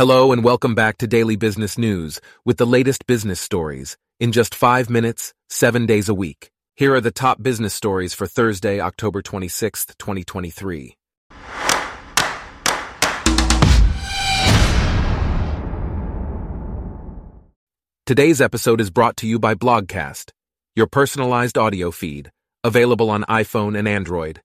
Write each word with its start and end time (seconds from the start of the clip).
Hello 0.00 0.32
and 0.32 0.42
welcome 0.42 0.74
back 0.74 0.96
to 0.96 1.06
Daily 1.06 1.36
Business 1.36 1.76
News 1.76 2.22
with 2.42 2.56
the 2.56 2.64
latest 2.66 3.06
business 3.06 3.38
stories 3.38 3.98
in 4.18 4.32
just 4.32 4.54
five 4.54 4.88
minutes, 4.88 5.34
seven 5.50 5.84
days 5.84 6.08
a 6.08 6.14
week. 6.14 6.50
Here 6.74 6.94
are 6.94 7.02
the 7.02 7.10
top 7.10 7.42
business 7.42 7.74
stories 7.74 8.14
for 8.14 8.26
Thursday, 8.26 8.80
October 8.80 9.20
26th, 9.20 9.98
2023. 9.98 10.96
Today's 18.06 18.40
episode 18.40 18.80
is 18.80 18.88
brought 18.88 19.18
to 19.18 19.26
you 19.26 19.38
by 19.38 19.54
Blogcast, 19.54 20.30
your 20.74 20.86
personalized 20.86 21.58
audio 21.58 21.90
feed, 21.90 22.30
available 22.64 23.10
on 23.10 23.24
iPhone 23.24 23.78
and 23.78 23.86
Android. 23.86 24.40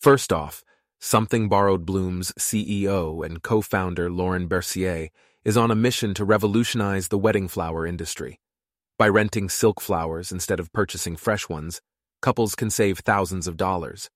First 0.00 0.32
off, 0.32 0.64
Something 1.00 1.48
Borrowed 1.48 1.86
Bloom's 1.86 2.32
CEO 2.32 3.24
and 3.24 3.40
co 3.40 3.60
founder 3.60 4.10
Lauren 4.10 4.48
Bercier 4.48 5.10
is 5.44 5.56
on 5.56 5.70
a 5.70 5.76
mission 5.76 6.12
to 6.14 6.24
revolutionize 6.24 7.06
the 7.06 7.18
wedding 7.18 7.46
flower 7.46 7.86
industry. 7.86 8.40
By 8.98 9.08
renting 9.08 9.48
silk 9.48 9.80
flowers 9.80 10.32
instead 10.32 10.58
of 10.58 10.72
purchasing 10.72 11.16
fresh 11.16 11.48
ones, 11.48 11.80
couples 12.20 12.56
can 12.56 12.68
save 12.68 12.98
thousands 12.98 13.46
of 13.46 13.56
dollars. 13.56 14.10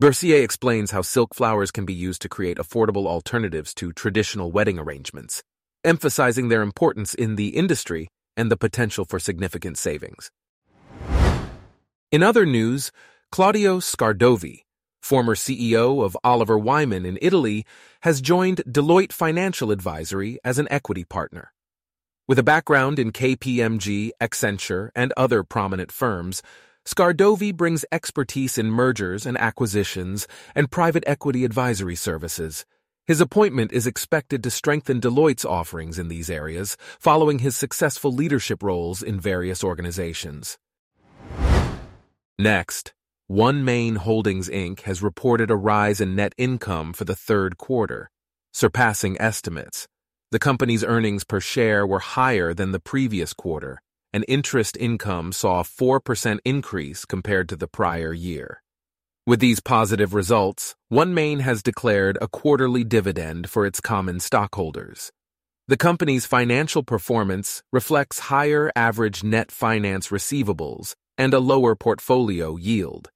Bercier 0.00 0.42
explains 0.42 0.92
how 0.92 1.02
silk 1.02 1.34
flowers 1.34 1.72
can 1.72 1.84
be 1.84 1.92
used 1.92 2.22
to 2.22 2.28
create 2.28 2.58
affordable 2.58 3.06
alternatives 3.06 3.74
to 3.74 3.92
traditional 3.92 4.52
wedding 4.52 4.78
arrangements, 4.78 5.42
emphasizing 5.82 6.48
their 6.48 6.62
importance 6.62 7.14
in 7.14 7.34
the 7.34 7.48
industry 7.48 8.08
and 8.36 8.52
the 8.52 8.56
potential 8.56 9.04
for 9.04 9.18
significant 9.18 9.78
savings. 9.78 10.30
In 12.12 12.22
other 12.22 12.46
news, 12.46 12.92
Claudio 13.32 13.80
Scardovi, 13.80 14.63
former 15.04 15.34
CEO 15.34 16.02
of 16.02 16.16
Oliver 16.24 16.58
Wyman 16.58 17.04
in 17.04 17.18
Italy, 17.20 17.66
has 18.00 18.22
joined 18.22 18.62
Deloitte 18.66 19.12
Financial 19.12 19.70
Advisory 19.70 20.38
as 20.42 20.58
an 20.58 20.66
equity 20.70 21.04
partner. 21.04 21.52
With 22.26 22.38
a 22.38 22.42
background 22.42 22.98
in 22.98 23.12
KPMG, 23.12 24.12
Accenture, 24.18 24.88
and 24.96 25.12
other 25.14 25.42
prominent 25.42 25.92
firms, 25.92 26.42
Scardovi 26.86 27.54
brings 27.54 27.84
expertise 27.92 28.56
in 28.56 28.70
mergers 28.70 29.26
and 29.26 29.36
acquisitions 29.36 30.26
and 30.54 30.70
private 30.70 31.04
equity 31.06 31.44
advisory 31.44 31.96
services. 31.96 32.64
His 33.06 33.20
appointment 33.20 33.72
is 33.72 33.86
expected 33.86 34.42
to 34.42 34.50
strengthen 34.50 35.02
Deloitte's 35.02 35.44
offerings 35.44 35.98
in 35.98 36.08
these 36.08 36.30
areas, 36.30 36.78
following 36.98 37.40
his 37.40 37.54
successful 37.54 38.10
leadership 38.10 38.62
roles 38.62 39.02
in 39.02 39.20
various 39.20 39.62
organizations. 39.62 40.56
Next, 42.38 42.94
OneMain 43.34 43.96
Holdings 43.96 44.48
Inc. 44.48 44.82
has 44.82 45.02
reported 45.02 45.50
a 45.50 45.56
rise 45.56 46.00
in 46.00 46.14
net 46.14 46.32
income 46.38 46.92
for 46.92 47.04
the 47.04 47.16
third 47.16 47.58
quarter, 47.58 48.08
surpassing 48.52 49.20
estimates. 49.20 49.88
The 50.30 50.38
company's 50.38 50.84
earnings 50.84 51.24
per 51.24 51.40
share 51.40 51.84
were 51.84 51.98
higher 51.98 52.54
than 52.54 52.70
the 52.70 52.78
previous 52.78 53.32
quarter, 53.32 53.80
and 54.12 54.24
interest 54.28 54.76
income 54.78 55.32
saw 55.32 55.58
a 55.58 55.64
4% 55.64 56.38
increase 56.44 57.04
compared 57.04 57.48
to 57.48 57.56
the 57.56 57.66
prior 57.66 58.12
year. 58.12 58.62
With 59.26 59.40
these 59.40 59.58
positive 59.58 60.14
results, 60.14 60.76
OneMain 60.92 61.40
has 61.40 61.60
declared 61.60 62.16
a 62.22 62.28
quarterly 62.28 62.84
dividend 62.84 63.50
for 63.50 63.66
its 63.66 63.80
common 63.80 64.20
stockholders. 64.20 65.10
The 65.66 65.76
company's 65.76 66.24
financial 66.24 66.84
performance 66.84 67.64
reflects 67.72 68.30
higher 68.30 68.70
average 68.76 69.24
net 69.24 69.50
finance 69.50 70.10
receivables 70.10 70.94
and 71.18 71.34
a 71.34 71.40
lower 71.40 71.74
portfolio 71.74 72.54
yield. 72.56 73.10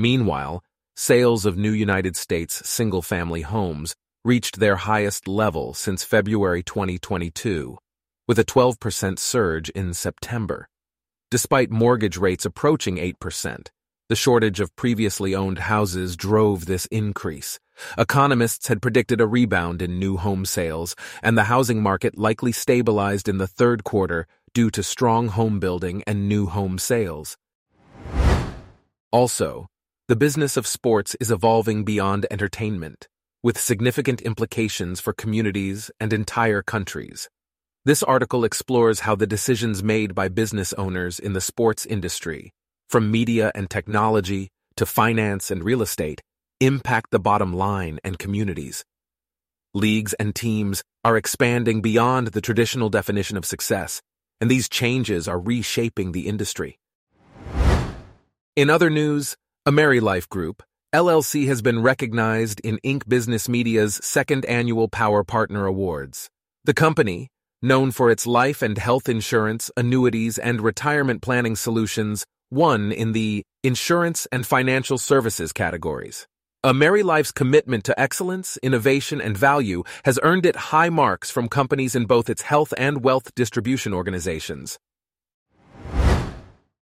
Meanwhile, 0.00 0.64
sales 0.96 1.44
of 1.44 1.58
new 1.58 1.72
United 1.72 2.16
States 2.16 2.66
single 2.66 3.02
family 3.02 3.42
homes 3.42 3.94
reached 4.24 4.58
their 4.58 4.76
highest 4.76 5.28
level 5.28 5.74
since 5.74 6.04
February 6.04 6.62
2022, 6.62 7.76
with 8.26 8.38
a 8.38 8.44
12% 8.46 9.18
surge 9.18 9.68
in 9.68 9.92
September. 9.92 10.66
Despite 11.30 11.70
mortgage 11.70 12.16
rates 12.16 12.46
approaching 12.46 12.96
8%, 12.96 13.66
the 14.08 14.16
shortage 14.16 14.58
of 14.58 14.74
previously 14.74 15.34
owned 15.34 15.58
houses 15.58 16.16
drove 16.16 16.64
this 16.64 16.86
increase. 16.86 17.58
Economists 17.98 18.68
had 18.68 18.80
predicted 18.80 19.20
a 19.20 19.26
rebound 19.26 19.82
in 19.82 19.98
new 19.98 20.16
home 20.16 20.46
sales, 20.46 20.96
and 21.22 21.36
the 21.36 21.50
housing 21.52 21.82
market 21.82 22.16
likely 22.16 22.52
stabilized 22.52 23.28
in 23.28 23.36
the 23.36 23.46
third 23.46 23.84
quarter 23.84 24.26
due 24.54 24.70
to 24.70 24.82
strong 24.82 25.28
home 25.28 25.60
building 25.60 26.02
and 26.06 26.26
new 26.26 26.46
home 26.46 26.78
sales. 26.78 27.36
Also, 29.12 29.66
the 30.10 30.16
business 30.16 30.56
of 30.56 30.66
sports 30.66 31.14
is 31.20 31.30
evolving 31.30 31.84
beyond 31.84 32.26
entertainment, 32.32 33.06
with 33.44 33.56
significant 33.56 34.20
implications 34.22 34.98
for 34.98 35.12
communities 35.12 35.88
and 36.00 36.12
entire 36.12 36.62
countries. 36.62 37.28
This 37.84 38.02
article 38.02 38.42
explores 38.42 38.98
how 39.06 39.14
the 39.14 39.28
decisions 39.28 39.84
made 39.84 40.12
by 40.12 40.26
business 40.26 40.72
owners 40.72 41.20
in 41.20 41.32
the 41.32 41.40
sports 41.40 41.86
industry, 41.86 42.50
from 42.88 43.12
media 43.12 43.52
and 43.54 43.70
technology 43.70 44.48
to 44.74 44.84
finance 44.84 45.48
and 45.48 45.62
real 45.62 45.80
estate, 45.80 46.20
impact 46.58 47.12
the 47.12 47.20
bottom 47.20 47.54
line 47.54 48.00
and 48.02 48.18
communities. 48.18 48.84
Leagues 49.74 50.12
and 50.14 50.34
teams 50.34 50.82
are 51.04 51.16
expanding 51.16 51.82
beyond 51.82 52.32
the 52.32 52.40
traditional 52.40 52.88
definition 52.88 53.36
of 53.36 53.44
success, 53.44 54.02
and 54.40 54.50
these 54.50 54.68
changes 54.68 55.28
are 55.28 55.38
reshaping 55.38 56.10
the 56.10 56.26
industry. 56.26 56.80
In 58.56 58.68
other 58.68 58.90
news, 58.90 59.36
AmeriLife 59.68 60.26
Group, 60.30 60.62
LLC 60.94 61.46
has 61.46 61.60
been 61.60 61.82
recognized 61.82 62.60
in 62.60 62.78
Inc. 62.82 63.06
Business 63.06 63.46
Media's 63.46 64.00
second 64.02 64.46
annual 64.46 64.88
Power 64.88 65.22
Partner 65.22 65.66
Awards. 65.66 66.30
The 66.64 66.72
company, 66.72 67.28
known 67.60 67.90
for 67.90 68.10
its 68.10 68.26
life 68.26 68.62
and 68.62 68.78
health 68.78 69.06
insurance, 69.06 69.70
annuities, 69.76 70.38
and 70.38 70.62
retirement 70.62 71.20
planning 71.20 71.56
solutions, 71.56 72.24
won 72.50 72.90
in 72.90 73.12
the 73.12 73.42
Insurance 73.62 74.26
and 74.32 74.46
Financial 74.46 74.96
Services 74.96 75.52
categories. 75.52 76.26
AmeriLife's 76.64 77.30
commitment 77.30 77.84
to 77.84 78.00
excellence, 78.00 78.58
innovation, 78.62 79.20
and 79.20 79.36
value 79.36 79.82
has 80.06 80.18
earned 80.22 80.46
it 80.46 80.56
high 80.56 80.88
marks 80.88 81.30
from 81.30 81.50
companies 81.50 81.94
in 81.94 82.06
both 82.06 82.30
its 82.30 82.40
health 82.40 82.72
and 82.78 83.04
wealth 83.04 83.34
distribution 83.34 83.92
organizations. 83.92 84.78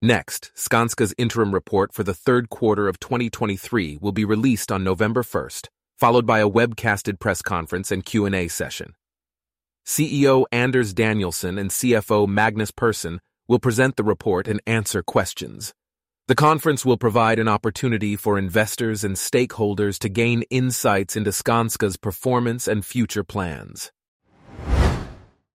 Next, 0.02 0.52
Skanska's 0.56 1.14
interim 1.18 1.54
report 1.54 1.94
for 1.94 2.04
the 2.04 2.14
third 2.14 2.50
quarter 2.50 2.88
of 2.88 3.02
2023 3.02 3.98
will 4.00 4.14
be 4.14 4.24
released 4.24 4.72
on 4.72 4.82
November 4.82 5.24
1st, 5.24 5.68
followed 5.98 6.26
by 6.26 6.40
a 6.40 6.50
webcasted 6.50 7.20
press 7.20 7.42
conference 7.42 7.92
and 7.92 8.06
Q&A 8.06 8.48
session. 8.48 8.96
CEO 9.86 10.46
Anders 10.54 10.94
Danielsson 10.94 11.60
and 11.60 11.70
CFO 11.70 12.30
Magnus 12.30 12.72
Persson 12.72 13.20
will 13.50 13.60
present 13.60 13.98
the 13.98 14.04
report 14.06 14.48
and 14.48 14.62
answer 14.66 15.04
questions. 15.04 15.74
The 16.30 16.36
conference 16.36 16.86
will 16.86 16.98
provide 16.98 17.38
an 17.38 17.50
opportunity 17.50 18.16
for 18.16 18.38
investors 18.38 19.04
and 19.04 19.18
stakeholders 19.18 20.00
to 20.00 20.08
gain 20.08 20.44
insights 20.44 21.18
into 21.18 21.31
Skanska's 21.31 21.98
performance 21.98 22.70
and 22.70 22.86
future 22.86 23.26
plans. 23.26 23.92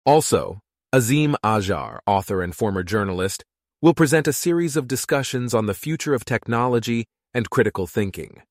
Also, 0.07 0.61
Azeem 0.95 1.35
Azhar, 1.45 2.01
author 2.07 2.41
and 2.41 2.57
former 2.57 2.83
journalist, 2.83 3.45
will 3.83 3.95
present 3.95 4.29
a 4.29 4.33
series 4.33 4.77
of 4.77 4.87
discussions 4.87 5.55
on 5.55 5.65
the 5.65 5.73
future 5.75 6.13
of 6.13 6.25
technology 6.25 7.07
and 7.33 7.49
critical 7.49 7.87
thinking. 7.87 8.43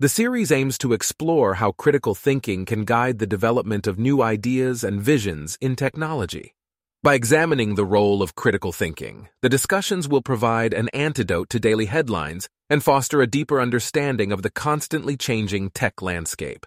The 0.00 0.08
series 0.08 0.50
aims 0.50 0.76
to 0.78 0.92
explore 0.92 1.54
how 1.54 1.72
critical 1.72 2.16
thinking 2.16 2.64
can 2.64 2.84
guide 2.84 3.20
the 3.20 3.28
development 3.28 3.86
of 3.86 3.98
new 3.98 4.20
ideas 4.20 4.82
and 4.82 5.00
visions 5.00 5.56
in 5.60 5.76
technology. 5.76 6.54
By 7.02 7.14
examining 7.14 7.76
the 7.76 7.84
role 7.84 8.22
of 8.22 8.34
critical 8.34 8.72
thinking, 8.72 9.28
the 9.40 9.48
discussions 9.48 10.08
will 10.08 10.22
provide 10.22 10.74
an 10.74 10.88
antidote 10.88 11.48
to 11.50 11.60
daily 11.60 11.86
headlines 11.86 12.48
and 12.68 12.82
foster 12.82 13.22
a 13.22 13.28
deeper 13.28 13.60
understanding 13.60 14.32
of 14.32 14.42
the 14.42 14.50
constantly 14.50 15.16
changing 15.16 15.70
tech 15.70 16.02
landscape. 16.02 16.66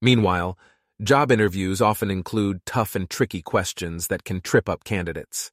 Meanwhile, 0.00 0.58
job 1.02 1.30
interviews 1.30 1.82
often 1.82 2.10
include 2.10 2.64
tough 2.64 2.94
and 2.94 3.10
tricky 3.10 3.42
questions 3.42 4.06
that 4.06 4.24
can 4.24 4.40
trip 4.40 4.66
up 4.66 4.82
candidates. 4.82 5.52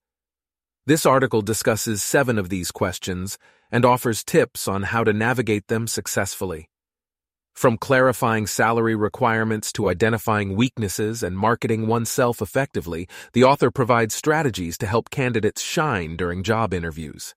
This 0.85 1.05
article 1.05 1.41
discusses 1.41 2.03
seven 2.03 2.37
of 2.37 2.49
these 2.49 2.69
questions 2.69 3.37
and 3.71 3.85
offers 3.85 4.21
tips 4.21 4.67
on 4.67 4.83
how 4.83 5.05
to 5.05 5.13
navigate 5.13 5.67
them 5.67 5.87
successfully. 5.87 6.69
From 7.53 7.77
clarifying 7.77 8.47
salary 8.47 8.93
requirements 8.93 9.71
to 9.73 9.87
identifying 9.87 10.57
weaknesses 10.57 11.23
and 11.23 11.37
marketing 11.37 11.87
oneself 11.87 12.41
effectively, 12.41 13.07
the 13.31 13.45
author 13.45 13.71
provides 13.71 14.13
strategies 14.13 14.77
to 14.79 14.85
help 14.85 15.09
candidates 15.09 15.61
shine 15.61 16.17
during 16.17 16.43
job 16.43 16.73
interviews. 16.73 17.33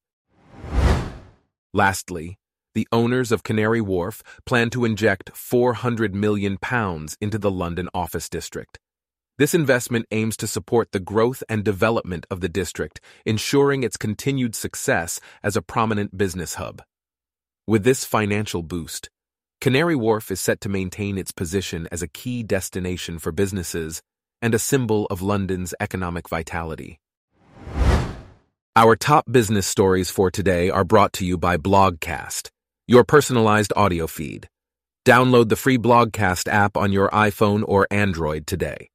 Lastly, 1.73 2.39
the 2.75 2.89
owners 2.91 3.31
of 3.31 3.45
Canary 3.45 3.81
Wharf 3.81 4.25
plan 4.45 4.71
to 4.71 4.85
inject 4.85 5.33
£400 5.35 6.15
million 6.15 6.59
into 7.21 7.39
the 7.39 7.51
London 7.51 7.89
office 7.95 8.29
district. 8.29 8.81
This 9.39 9.53
investment 9.53 10.07
aims 10.13 10.35
to 10.39 10.47
support 10.47 10.93
the 10.93 11.01
growth 11.01 11.43
and 11.47 11.63
development 11.63 12.27
of 12.31 12.41
the 12.41 12.49
district, 12.49 13.03
ensuring 13.27 13.83
its 13.83 13.99
continued 13.99 14.55
success 14.55 15.21
as 15.43 15.57
a 15.57 15.63
prominent 15.63 16.17
business 16.17 16.55
hub. 16.55 16.83
With 17.67 17.85
this 17.85 18.07
financial 18.07 18.63
boost, 18.63 19.11
Canary 19.61 19.95
Wharf 19.95 20.31
is 20.31 20.41
set 20.41 20.63
to 20.63 20.71
maintain 20.71 21.19
its 21.19 21.33
position 21.33 21.87
as 21.93 22.01
a 22.01 22.09
key 22.09 22.43
destination 22.43 23.19
for 23.19 23.31
businesses 23.31 24.01
and 24.41 24.55
a 24.55 24.59
symbol 24.59 25.07
of 25.07 25.21
London's 25.21 25.75
economic 25.81 26.31
vitality. 26.31 26.99
Our 28.75 28.97
top 28.97 29.31
business 29.31 29.67
stories 29.67 30.11
for 30.11 30.31
today 30.31 30.71
are 30.71 30.85
brought 30.85 31.13
to 31.15 31.27
you 31.27 31.37
by 31.37 31.59
Blogcast, 31.59 32.49
your 32.87 33.05
personalized 33.05 33.73
audio 33.77 34.07
feed. 34.07 34.49
Download 35.05 35.51
the 35.51 35.57
free 35.57 35.77
Blogcast 35.77 36.49
app 36.49 36.77
on 36.77 36.91
your 36.91 37.11
iPhone 37.11 37.65
or 37.67 37.87
Android 37.91 38.47
today. 38.47 38.89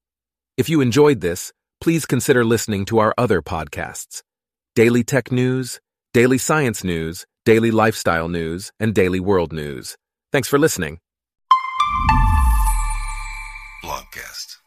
If 0.61 0.69
you 0.69 0.79
enjoyed 0.79 1.21
this, 1.21 1.51
please 1.79 2.05
consider 2.05 2.45
listening 2.45 2.85
to 2.85 2.99
our 2.99 3.15
other 3.17 3.41
podcasts 3.41 4.21
Daily 4.75 5.03
Tech 5.03 5.31
News, 5.31 5.79
Daily 6.13 6.37
Science 6.37 6.83
News, 6.83 7.25
Daily 7.45 7.71
Lifestyle 7.71 8.29
News, 8.29 8.71
and 8.79 8.93
Daily 8.93 9.19
World 9.19 9.51
News. 9.53 9.97
Thanks 10.31 10.47
for 10.47 10.59
listening. 10.59 10.99
Blogcast. 13.83 14.57